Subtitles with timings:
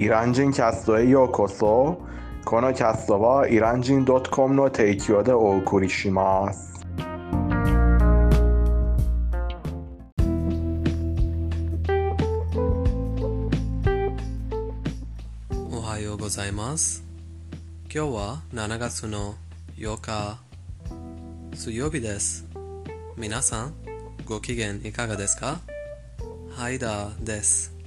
[0.00, 2.00] イラン人キャストへようこそ
[2.44, 6.86] このキャストはイラン人 .com の提供でお送りします
[15.68, 17.02] おはようございます。
[17.92, 19.34] 今日は7月の
[19.76, 20.38] 8日
[21.54, 22.46] 水曜日です。
[23.16, 23.74] 皆さん、
[24.26, 25.58] ご機嫌いかがですか
[26.54, 27.77] ハイダーです。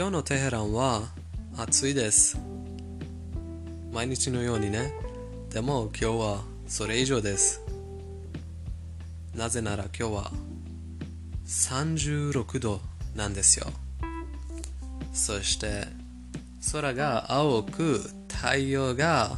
[0.00, 1.02] 今日のテヘランは
[1.58, 2.40] 暑いです。
[3.92, 4.94] 毎日のようにね。
[5.50, 7.60] でも今日はそれ以上です。
[9.34, 10.32] なぜなら今日は
[11.44, 12.80] 36度
[13.14, 13.66] なんですよ。
[15.12, 15.84] そして
[16.72, 19.36] 空が青く太陽が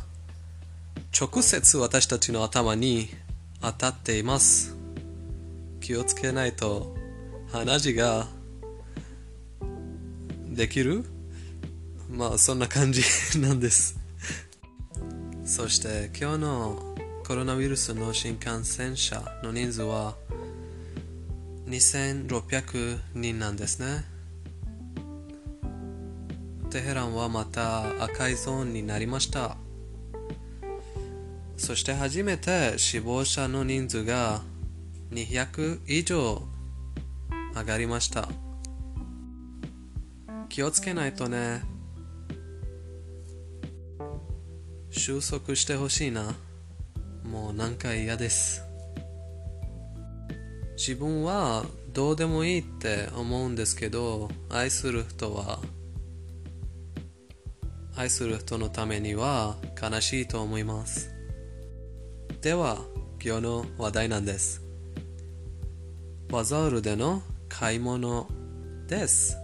[1.20, 3.08] 直接私たちの頭に
[3.60, 4.76] 当たっています
[5.80, 6.94] 気をつけないと
[7.50, 8.28] 鼻血が
[10.54, 11.04] できる？
[12.10, 13.02] まあそんな感じ
[13.40, 13.98] なんです。
[15.44, 20.16] そして今日のコロナウイルスの新幹線者の人数は
[21.66, 24.04] 2600人なんですね。
[26.70, 29.56] テヘランはまた赤いゾーンになりました。
[31.56, 34.42] そして初めて死亡者の人数が
[35.12, 36.42] 200以上
[37.54, 38.28] 上がりました。
[40.52, 41.62] 気をつけないとね。
[44.90, 46.34] 収束してほしいな。
[47.24, 48.62] もうなんか嫌です。
[50.76, 55.60] 自分はどうでもいいって思うんですけど愛する人は
[57.96, 61.14] 愛する人のためには悲しいと思います。
[62.42, 62.76] では
[63.24, 64.62] 今日の話題なんです。
[66.28, 68.28] バザールでの買い物
[68.86, 69.41] です。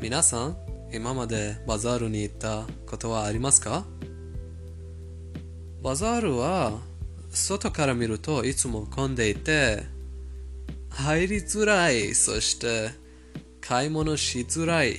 [0.00, 0.56] 皆さん
[0.92, 3.84] 今までバザールに行ったことはありますか？
[5.82, 6.78] バザールは
[7.30, 9.82] 外から見るといつも混んでいて
[10.90, 12.90] 入りづらいそして
[13.60, 14.98] 買い物しづらい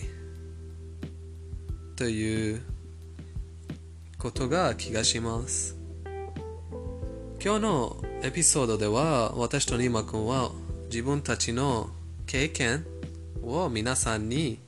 [1.95, 2.62] という
[4.17, 5.77] ことが気がします。
[7.44, 10.50] 今日のエピソードでは私とニーマ君は
[10.85, 11.91] 自分たちの
[12.25, 12.85] 経験
[13.44, 14.64] を皆さんに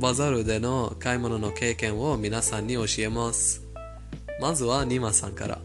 [0.00, 3.64] バザルでの買い物の経験を皆さんに教えます。
[4.40, 5.58] まずはニマさんから。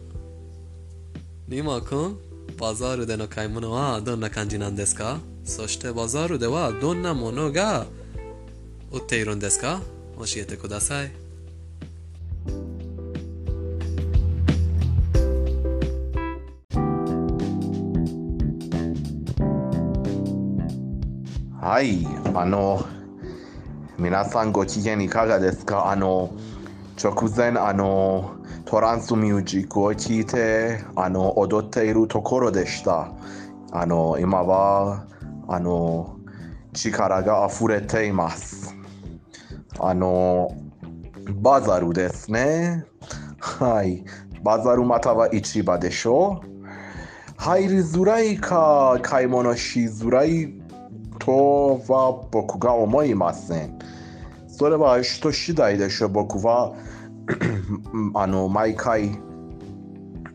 [1.46, 2.18] ニーマ君
[2.58, 5.20] バザールでの買い物はどんな感じなんですか？
[5.44, 7.86] そしてバザールではどんなものが
[8.90, 9.80] 売っているんですか？
[10.18, 11.12] 教えてください。
[21.60, 22.84] はいあの
[23.98, 25.90] 皆さんご機嫌いかがですか？
[25.90, 26.34] あの
[27.02, 33.12] 直前あのトランスミュージックを聴いてあの踊っているところでした。
[33.72, 35.06] あの今は
[35.48, 36.18] あの
[36.72, 38.74] 力が溢れています。
[39.78, 40.50] あの
[41.36, 42.84] バザルですね。
[43.38, 44.04] はい。
[44.42, 46.42] バザルまたは市場でしょ
[47.36, 50.52] 入りづらいか買い物しづらい
[51.18, 53.78] とは僕が思いません。
[54.56, 56.72] それは人次第でしょ僕は。
[58.14, 59.18] あの毎回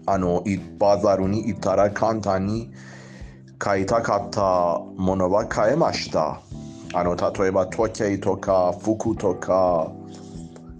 [0.05, 0.43] あの
[0.77, 2.69] バザルに行ったら簡単に
[3.57, 6.41] 買いたかったものは買えました。
[6.93, 9.89] あの例えば時計とか服とか。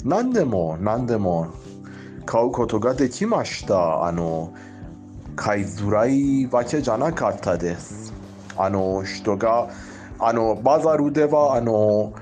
[0.04, 1.54] 何でも何でも
[2.26, 4.04] 買うことができました。
[4.04, 4.54] あの
[5.38, 8.12] 買いづらいわけじゃなかったです。
[8.58, 9.70] あの人が
[10.20, 12.14] あのバザルではあの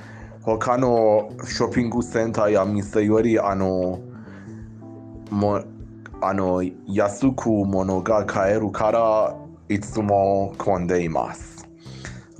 [0.56, 4.00] 他のショッピングセンターや店よりあの
[5.30, 5.62] も
[6.22, 9.36] あの安く物が買えるから
[9.68, 11.68] いつも混んでいます。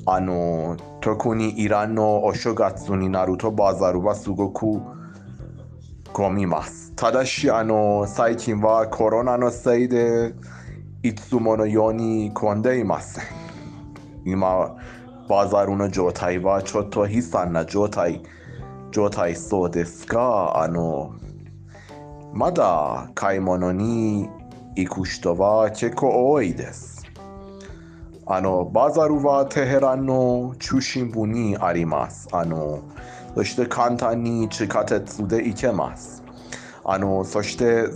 [0.06, 4.82] あの特にイランのお正月になるとバザルはすごく
[6.14, 6.94] 混みます。
[6.96, 10.34] ただしあの最近はコロナのせいで
[11.04, 13.26] いつものように混んでいません。
[14.26, 14.78] 今
[15.28, 18.22] バザールの状態はちょっと悲惨な状態
[18.92, 21.14] 状態そうですがあの
[22.34, 24.28] まだ買い物に
[24.76, 27.06] 行く人は結構多いです
[28.26, 32.84] あのバザールはテヘランの中心部にありますあの
[33.36, 36.24] そして簡単に地下鉄で行けます
[36.84, 37.88] あのそして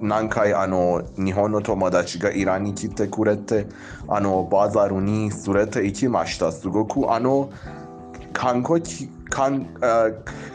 [0.00, 3.66] 何回あの日本の友達がイランに来てくれて
[4.08, 7.52] あのバザールに連れて行きましたすごくあの
[8.32, 10.10] 観光地かんあ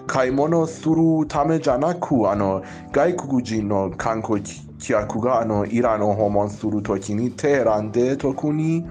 [0.06, 0.96] 買い物する
[1.28, 4.44] ためじゃなくあの外国人の観光
[4.80, 8.86] 客があのイランを訪問するときにテヘランで特に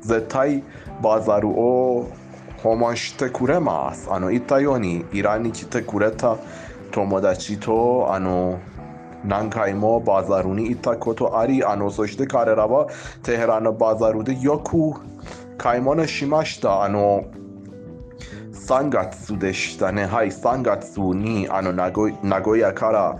[0.00, 0.62] 絶対
[1.02, 2.10] バザールを
[2.62, 4.10] 訪問してくれます。
[4.10, 6.36] あの言ったようにイランに来てくれた
[6.90, 8.60] 友達とあの
[9.26, 12.88] 何回もバザールに行ったことあり、あのそして彼らは
[13.22, 14.94] テヘランのバザールでよく
[15.58, 16.82] 買い物しました。
[16.82, 17.26] あの
[18.52, 20.06] 3月でしたね。
[20.06, 23.18] はい、3月にあの名古名古屋から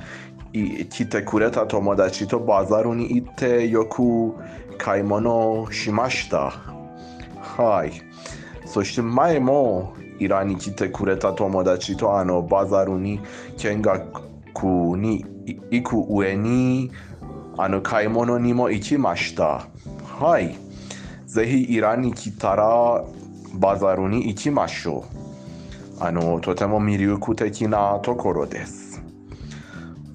[0.53, 4.35] い来てくれた友達とバザールに行ってよく
[4.79, 6.53] 買い物しました。
[7.41, 7.93] はい。
[8.65, 13.21] そして前もイランに来てくれた友達とあのバザールに
[13.59, 14.27] 見学
[14.97, 15.36] に
[15.71, 16.91] 行く上に
[17.57, 19.67] あの買い物にも行きました。
[20.19, 20.57] はい。
[21.27, 23.05] ぜひイランに来たら
[23.55, 25.17] バザルに行きましょう。
[25.99, 29.03] あのとても魅力的なところです。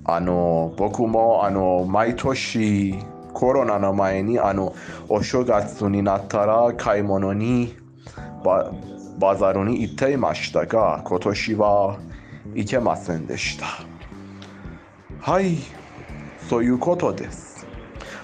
[0.04, 2.96] あの僕もあの毎年
[3.34, 4.76] コロナの前にあの
[5.10, 7.76] お正月になったら買い物に
[8.44, 8.72] バ
[9.20, 12.00] バザルに行っていましたが今年は
[12.56, 13.91] 行けませんでした。
[15.22, 15.60] はい、
[16.50, 17.68] そういうことです。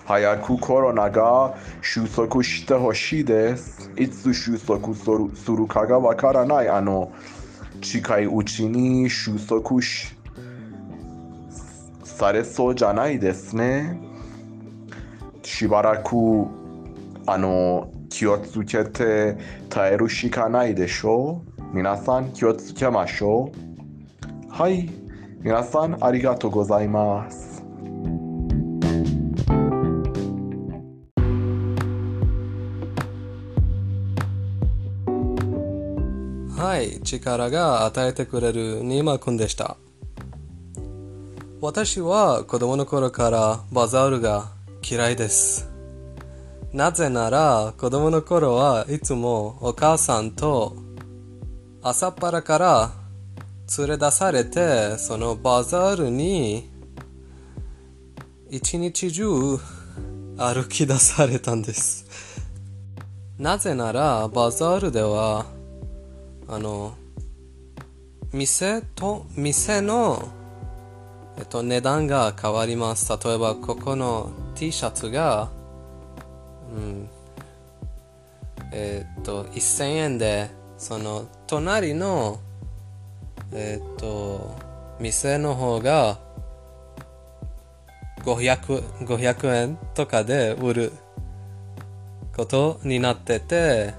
[0.05, 3.91] 早くコロナが収束してほしいです。
[3.95, 6.69] いつ収束するするかがわからない。
[6.69, 7.13] あの
[7.81, 10.15] 近いうちに収束し
[12.03, 13.99] されそうじゃないですね。
[15.44, 16.15] しばらく
[17.27, 19.38] あの気をつけて
[19.69, 21.75] 耐えるしかないでしょう。
[21.75, 23.51] 皆さん気をつけましょ
[24.49, 24.51] う。
[24.51, 24.89] はい、
[25.39, 27.63] 皆さんありがとうございます。
[36.57, 39.77] はい、力が与えてくれるニーマくんでした。
[41.61, 44.51] 私は子供の頃からバザールが
[44.87, 45.69] 嫌いです。
[46.73, 50.75] なぜなら子供の頃はいつもお母さんと
[51.81, 52.91] 朝っぱらから
[53.77, 56.69] 連れ出されてそのバザールに
[58.49, 59.27] 一日中
[60.37, 62.05] 歩き出されたんです。
[63.37, 65.45] なぜならバザールでは
[66.47, 66.95] あの
[68.31, 70.37] 店と店の
[71.37, 73.11] えっと、値段が変わります。
[73.23, 75.51] 例えば、ここの T シャツが、
[76.75, 77.09] うん、
[78.73, 80.49] えっと、1000円で、
[80.79, 82.39] その、隣の、
[83.51, 84.55] えっと、
[84.99, 86.19] 店の方が、
[88.23, 90.91] 500, 円とかで売る
[92.35, 93.94] ことになってて、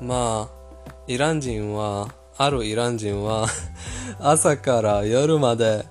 [0.00, 2.08] まあ、イラン人は、
[2.38, 3.46] あるイラン人は、
[4.20, 5.84] 朝から夜まで、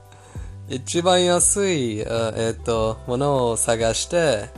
[0.68, 4.50] 一番安い、えっと、ものを探して、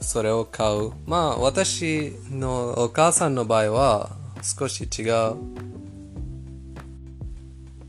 [0.00, 0.92] それを買う。
[1.04, 4.10] まあ、私のお母さんの場合は
[4.40, 5.36] 少し違う。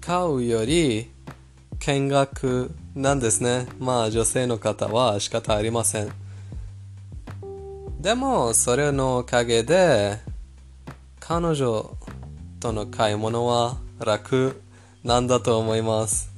[0.08, 1.12] 買うより
[1.80, 3.68] 見学なんですね。
[3.78, 6.14] まあ、女性の方は仕方ありません。
[8.00, 10.20] でも、それのおかげで、
[11.20, 11.98] 彼女
[12.62, 14.62] との買い物は楽
[15.04, 16.32] なんだと思います。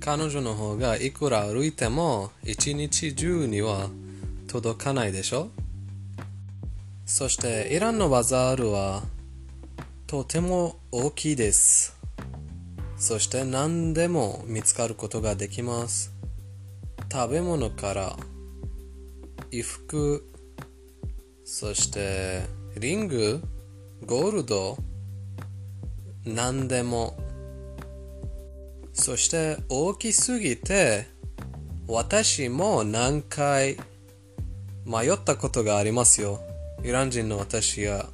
[0.00, 3.88] 彼女の方がいくら歩いても一日中には
[4.48, 5.50] 届かないでしょ？
[7.06, 9.04] そしてイランのバザールは
[10.08, 11.94] とても大きいです。
[12.96, 16.14] そして何でも見つかることができます。
[17.12, 18.16] 食べ物から
[19.50, 20.26] 衣服
[21.44, 22.40] そして
[22.78, 23.42] リング
[24.06, 24.78] ゴールド
[26.24, 27.14] 何でも。
[28.94, 31.06] そして大きすぎて
[31.86, 33.76] 私も何回
[34.86, 36.40] 迷ったことがありますよ。
[36.82, 38.08] イラン人の私が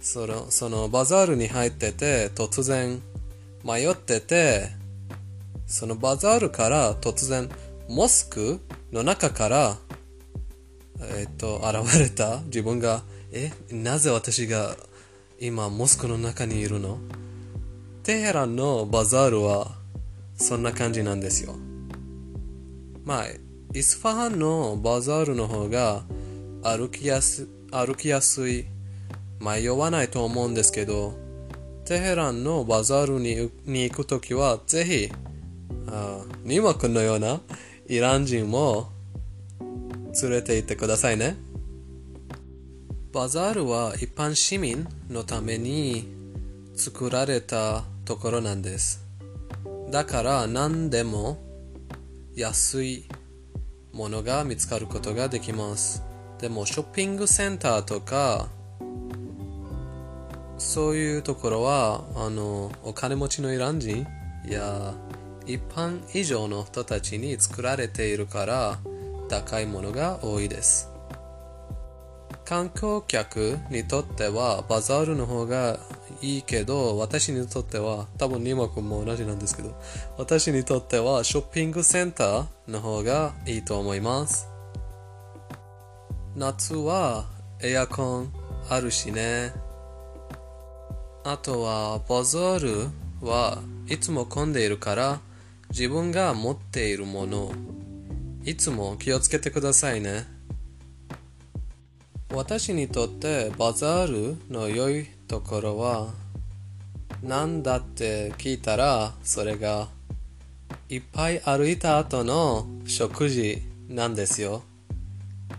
[0.00, 3.02] そのそのバザールに入ってて突然
[3.64, 4.68] 迷ってて
[5.66, 7.48] そのバザールから突然
[7.88, 8.60] モスク
[8.92, 9.76] の中から
[11.00, 13.02] えっと現れた自分が
[13.32, 14.74] えなぜ私が
[15.38, 16.98] 今モスクの中にいるの？
[18.02, 19.76] テヘランのバザールは
[20.34, 21.54] そんな感じなんですよ。
[23.04, 23.26] まあ、
[23.74, 26.02] イスファハンのバザールの方が
[26.62, 28.66] 歩きやす歩きやすい、
[29.40, 31.14] 迷わないと思うんですけど、
[31.84, 35.12] テヘランのバザールに行くときはぜひ、
[35.88, 37.40] あニマ君のような
[37.88, 38.90] イラン人も
[40.22, 41.36] 連れて行ってくださいね。
[43.12, 46.06] バザールは一般市民のために
[46.74, 49.04] 作られたところなんです。
[49.90, 51.38] だから何でも
[52.36, 53.06] 安い
[53.92, 56.04] ものが見つかることができます。
[56.38, 58.48] でもショッピングセンターとか
[60.60, 64.06] そういうところはあのお金持ちのイラン人
[64.46, 64.92] や
[65.46, 68.78] 一般以上の人たちに作られているから
[69.30, 70.90] 高いものが多いです。
[72.44, 75.78] 観光客にとってはバザールの方が
[76.20, 79.80] いいけど私にとっては多分ニマ君も同じなんですけど
[80.18, 84.48] 私にとってはショッピングセンターの方がいいと思います
[86.34, 87.26] 夏は
[87.62, 88.32] エアコン
[88.68, 89.52] あるしね
[91.22, 92.58] あとはバザー
[93.20, 93.58] ルは
[93.88, 95.20] いつも混んでいるから
[95.68, 97.52] 自分が持っているもの
[98.42, 100.26] いつも気をつけてくださいね。
[102.32, 106.14] 私にとってバザールの良いところは
[107.22, 109.88] 何だって聞いたらそれが
[110.88, 114.62] いっぱい歩いた後の食事なんですよ。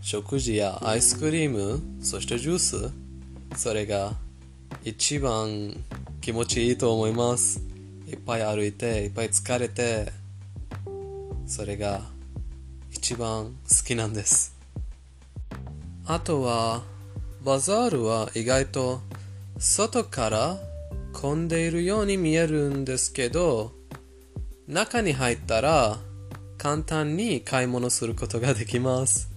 [0.01, 2.91] 食事やアイスクリームそしてジュース
[3.55, 4.13] それが
[4.83, 5.75] 一番
[6.21, 7.61] 気持ちいいと思います。
[8.07, 10.11] いっぱい歩いていっぱい疲れて
[11.45, 12.01] それが
[12.91, 14.55] 一番好きなんです。
[16.07, 16.81] あとは
[17.43, 19.01] バザールは意外と
[19.59, 20.57] 外から
[21.13, 23.73] 混んでいるように見えるんですけど
[24.67, 25.99] 中に入ったら
[26.57, 29.29] 簡単に買い物することができます。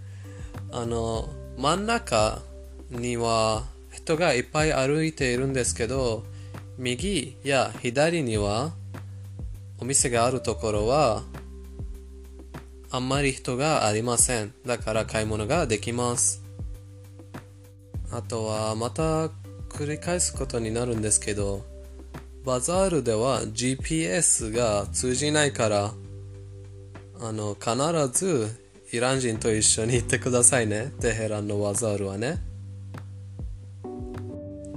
[0.72, 2.40] あの真ん中
[2.90, 3.73] には
[4.04, 6.24] 人がいっぱい歩いているんですけど
[6.76, 8.72] 右や左には
[9.80, 11.22] お店があるところは
[12.90, 14.52] あんまり人がありません。
[14.66, 16.44] だから買い物ができます。
[18.12, 19.30] あとはまた
[19.70, 21.64] 繰り返すことになるんですけど
[22.44, 25.94] バザールでは GPS が通じないから
[27.20, 27.76] あの必
[28.12, 28.50] ず
[28.92, 30.92] イラン人と一緒に行ってくださいね。
[31.00, 32.53] テヘランのバザールはね。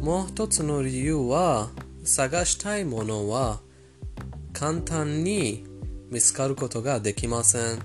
[0.07, 1.67] もう一つの理由は
[2.05, 3.59] 探したいものは
[4.53, 5.65] 簡単に
[6.09, 7.79] 見つかることができません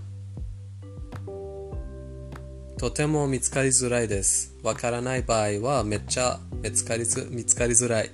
[2.79, 4.57] とても見つかりづらいです。
[4.63, 8.11] わからない場合はめっちゃ見つかりず見つかりづらい。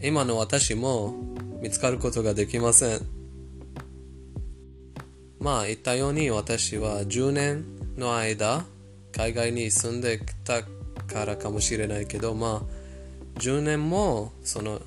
[0.00, 1.12] 今の私も
[1.60, 3.00] 見つかることができません。
[5.40, 7.64] まあ言ったように私は10年
[7.96, 8.64] の間
[9.10, 10.62] 海外に住んできた
[11.06, 12.75] からかもしれないけどまあ
[13.38, 14.80] 10年もその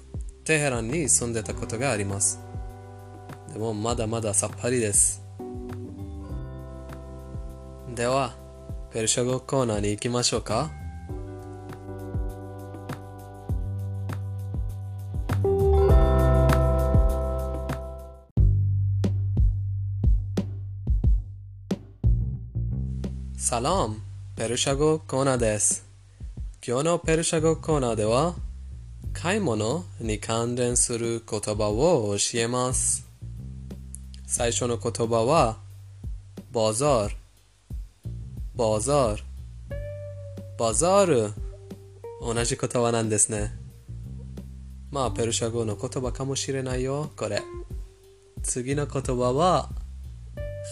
[0.44, 2.40] テヘランに住んでたことがあります。
[3.54, 5.24] でもまだまださっぱりです。
[7.96, 8.34] では、
[8.92, 10.72] ペルシャ語コーナーに行きましょうか。
[23.38, 24.00] サラム、
[24.36, 25.89] ペルシャ語コーナーです。
[26.70, 28.36] 今日のペルシャ語コーナーでは、
[29.12, 33.08] 買い物に関連する言葉を教えます。
[34.28, 35.58] 最初の言葉は、
[36.52, 37.16] バザール。
[38.56, 39.24] バザール。
[40.60, 41.34] バザール。
[42.22, 43.52] 同じ言葉なんですね。
[44.92, 47.42] まあ、ペルシャ語の言葉かもしれないよ、これ。
[48.44, 49.72] 次の言葉は、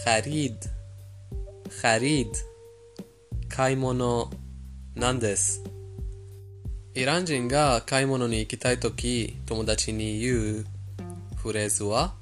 [0.06, 1.82] ハリード。
[1.82, 2.34] ハリード。
[3.50, 4.30] 買い物
[4.94, 5.64] なんです。
[6.98, 10.66] イラン人が買い物に行きたいとき、友達に言う
[11.36, 12.16] フレーズは、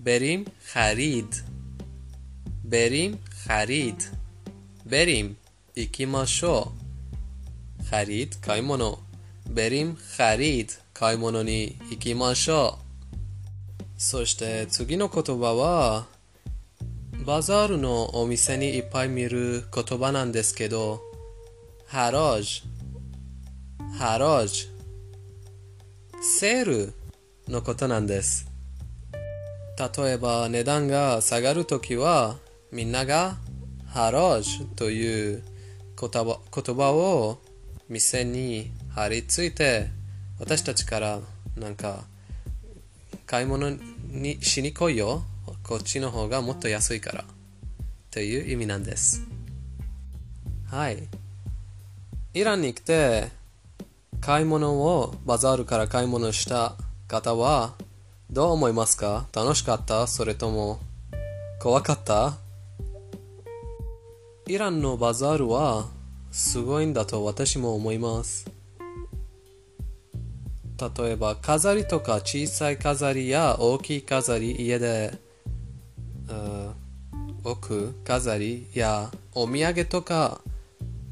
[0.00, 1.28] ベリム・ハリード。
[2.64, 3.98] ベリム・ハリード。
[4.84, 5.36] ベリム、
[5.76, 6.72] 行きましょ
[7.84, 7.84] う。
[7.88, 8.98] ハリード、買い物。
[9.48, 13.84] ベリム、ハリード、買い物に行きましょう。
[13.96, 16.08] そして次の言葉は、
[17.24, 21.00] バザールのお店にいっぱい見る言葉なんですけど、
[21.86, 22.64] ハロージ、
[24.16, 24.68] ロージ、
[26.22, 26.92] セール
[27.48, 28.46] のことなんです。
[29.76, 32.36] 例えば値段が下がるときは、
[32.70, 33.38] みんなが
[33.88, 35.42] ハロージという
[36.00, 37.40] 言葉言葉を
[37.88, 39.90] 店に貼り付いて、
[40.38, 41.18] 私たちから
[41.56, 42.04] なんか
[43.26, 43.70] 買い物
[44.10, 45.24] にしに来いよ。
[45.64, 47.24] こっちの方がもっと安いから。
[48.12, 49.22] という意味なんです。
[50.70, 51.02] はい。
[52.34, 53.36] イランに来て、
[54.20, 56.74] 買い物をバザールから買い物した
[57.06, 57.74] 方は、
[58.30, 59.26] どう思いますか？
[59.32, 60.06] 楽しかった？
[60.06, 60.80] それとも、
[61.60, 62.36] 怖かった？
[64.46, 65.86] イランのバザールは、
[66.30, 68.50] すごいんだと私も思います。
[70.98, 75.18] 例えば飾りとか小さい飾りや大きい飾り家で
[76.28, 76.74] うん
[77.42, 80.40] 置く飾りやお土産とか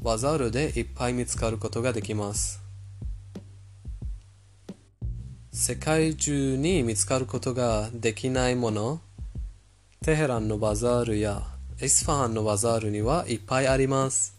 [0.01, 2.61] バザールでいっぱい見つかることができます。
[5.59, 9.01] 世界中に見つかることができないもの
[10.03, 11.41] テヘランのバザールや
[11.81, 14.37] エスファハンのバザールにはいっぱいあります。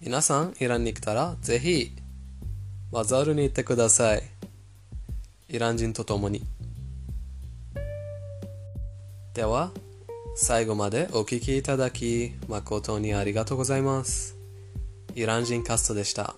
[0.00, 1.92] 皆さんイランに来たらぜひ
[2.90, 4.22] バザールに行ってください。
[5.50, 6.42] イラン人と共に。
[9.34, 9.70] では
[10.34, 14.34] 最後までお聞きいただき誠にありがとうございます。
[15.14, 16.36] イラン人カストでした。